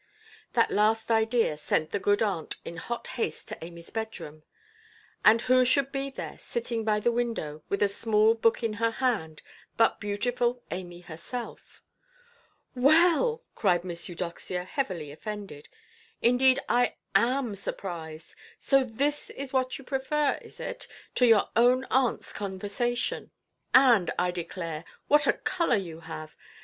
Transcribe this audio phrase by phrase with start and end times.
[0.53, 4.41] That last idea sent the good aunt in hot haste to Amyʼs bedroom;
[5.23, 8.89] and who should be there, sitting by the window, with a small book in her
[8.89, 9.43] hand,
[9.77, 11.83] but beautiful Amy herself.
[12.73, 13.43] "Well"!
[13.53, 15.69] cried Miss Eudoxia, heavily offended;
[16.19, 18.33] "indeed, I am surprised.
[18.57, 23.29] So this is what you prefer, is it, to your own auntʼs conversation?
[23.71, 26.35] And, I declare, what a colour you have!